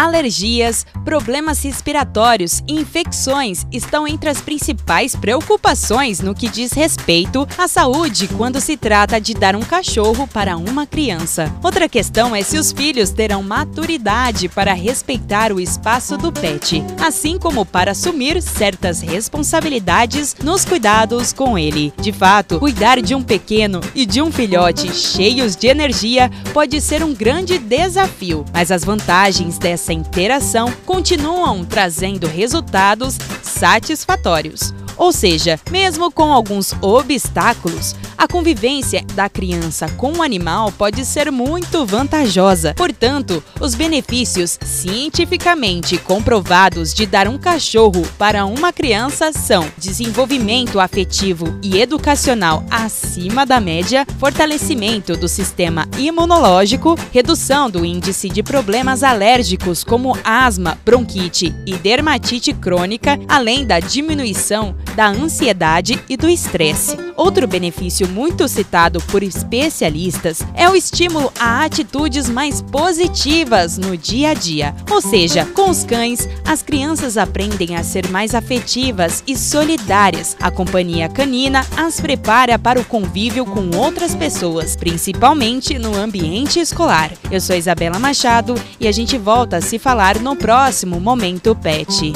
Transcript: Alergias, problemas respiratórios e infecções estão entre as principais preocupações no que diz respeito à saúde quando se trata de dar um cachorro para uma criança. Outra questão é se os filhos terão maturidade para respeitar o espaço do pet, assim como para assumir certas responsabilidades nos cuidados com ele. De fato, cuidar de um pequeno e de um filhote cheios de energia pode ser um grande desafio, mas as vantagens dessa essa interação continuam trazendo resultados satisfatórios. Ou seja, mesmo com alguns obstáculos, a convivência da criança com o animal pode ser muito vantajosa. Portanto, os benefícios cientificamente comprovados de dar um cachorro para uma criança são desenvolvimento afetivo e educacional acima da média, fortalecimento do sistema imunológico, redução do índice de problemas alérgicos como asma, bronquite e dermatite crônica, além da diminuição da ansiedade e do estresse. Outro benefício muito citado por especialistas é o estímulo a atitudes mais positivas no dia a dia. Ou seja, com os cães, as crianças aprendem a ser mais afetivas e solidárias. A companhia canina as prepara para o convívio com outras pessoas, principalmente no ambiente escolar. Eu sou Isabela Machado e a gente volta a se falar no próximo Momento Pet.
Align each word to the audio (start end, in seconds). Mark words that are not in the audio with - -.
Alergias, 0.00 0.86
problemas 1.04 1.62
respiratórios 1.62 2.62
e 2.66 2.72
infecções 2.72 3.66
estão 3.70 4.08
entre 4.08 4.30
as 4.30 4.40
principais 4.40 5.14
preocupações 5.14 6.20
no 6.20 6.34
que 6.34 6.48
diz 6.48 6.72
respeito 6.72 7.46
à 7.58 7.68
saúde 7.68 8.26
quando 8.28 8.62
se 8.62 8.78
trata 8.78 9.20
de 9.20 9.34
dar 9.34 9.54
um 9.54 9.60
cachorro 9.60 10.26
para 10.26 10.56
uma 10.56 10.86
criança. 10.86 11.54
Outra 11.62 11.86
questão 11.86 12.34
é 12.34 12.40
se 12.42 12.56
os 12.56 12.72
filhos 12.72 13.10
terão 13.10 13.42
maturidade 13.42 14.48
para 14.48 14.72
respeitar 14.72 15.52
o 15.52 15.60
espaço 15.60 16.16
do 16.16 16.32
pet, 16.32 16.82
assim 16.98 17.38
como 17.38 17.66
para 17.66 17.90
assumir 17.90 18.40
certas 18.40 19.02
responsabilidades 19.02 20.34
nos 20.42 20.64
cuidados 20.64 21.30
com 21.30 21.58
ele. 21.58 21.92
De 22.00 22.10
fato, 22.10 22.58
cuidar 22.58 23.02
de 23.02 23.14
um 23.14 23.22
pequeno 23.22 23.82
e 23.94 24.06
de 24.06 24.22
um 24.22 24.32
filhote 24.32 24.94
cheios 24.94 25.54
de 25.54 25.66
energia 25.66 26.30
pode 26.54 26.80
ser 26.80 27.02
um 27.02 27.12
grande 27.12 27.58
desafio, 27.58 28.46
mas 28.50 28.70
as 28.70 28.82
vantagens 28.82 29.58
dessa 29.58 29.89
essa 29.90 29.92
interação 29.92 30.72
continuam 30.86 31.64
trazendo 31.64 32.28
resultados 32.28 33.18
satisfatórios. 33.42 34.72
Ou 34.96 35.10
seja, 35.10 35.58
mesmo 35.68 36.12
com 36.12 36.32
alguns 36.32 36.72
obstáculos, 36.80 37.96
a 38.20 38.28
convivência 38.28 39.02
da 39.14 39.30
criança 39.30 39.88
com 39.96 40.18
o 40.18 40.22
animal 40.22 40.70
pode 40.72 41.06
ser 41.06 41.32
muito 41.32 41.86
vantajosa. 41.86 42.74
Portanto, 42.74 43.42
os 43.58 43.74
benefícios 43.74 44.58
cientificamente 44.62 45.96
comprovados 45.96 46.92
de 46.92 47.06
dar 47.06 47.26
um 47.26 47.38
cachorro 47.38 48.06
para 48.18 48.44
uma 48.44 48.74
criança 48.74 49.32
são 49.32 49.66
desenvolvimento 49.78 50.78
afetivo 50.78 51.58
e 51.62 51.80
educacional 51.80 52.62
acima 52.70 53.46
da 53.46 53.58
média, 53.58 54.06
fortalecimento 54.18 55.16
do 55.16 55.26
sistema 55.26 55.88
imunológico, 55.96 56.98
redução 57.10 57.70
do 57.70 57.86
índice 57.86 58.28
de 58.28 58.42
problemas 58.42 59.02
alérgicos 59.02 59.82
como 59.82 60.14
asma, 60.22 60.76
bronquite 60.84 61.54
e 61.64 61.74
dermatite 61.74 62.52
crônica, 62.52 63.18
além 63.26 63.64
da 63.64 63.80
diminuição 63.80 64.76
da 64.94 65.08
ansiedade 65.08 65.98
e 66.06 66.18
do 66.18 66.28
estresse. 66.28 67.09
Outro 67.20 67.46
benefício 67.46 68.08
muito 68.08 68.48
citado 68.48 68.98
por 69.02 69.22
especialistas 69.22 70.40
é 70.54 70.66
o 70.70 70.74
estímulo 70.74 71.30
a 71.38 71.66
atitudes 71.66 72.30
mais 72.30 72.62
positivas 72.62 73.76
no 73.76 73.94
dia 73.94 74.30
a 74.30 74.34
dia. 74.34 74.74
Ou 74.90 75.02
seja, 75.02 75.44
com 75.44 75.68
os 75.68 75.84
cães, 75.84 76.26
as 76.46 76.62
crianças 76.62 77.18
aprendem 77.18 77.76
a 77.76 77.84
ser 77.84 78.08
mais 78.08 78.34
afetivas 78.34 79.22
e 79.26 79.36
solidárias. 79.36 80.34
A 80.40 80.50
companhia 80.50 81.10
canina 81.10 81.60
as 81.76 82.00
prepara 82.00 82.58
para 82.58 82.80
o 82.80 82.86
convívio 82.86 83.44
com 83.44 83.68
outras 83.76 84.14
pessoas, 84.14 84.74
principalmente 84.74 85.78
no 85.78 85.94
ambiente 85.94 86.58
escolar. 86.58 87.12
Eu 87.30 87.42
sou 87.42 87.54
Isabela 87.54 87.98
Machado 87.98 88.54
e 88.80 88.88
a 88.88 88.92
gente 88.92 89.18
volta 89.18 89.58
a 89.58 89.60
se 89.60 89.78
falar 89.78 90.18
no 90.20 90.34
próximo 90.34 90.98
Momento 90.98 91.54
Pet. 91.54 92.14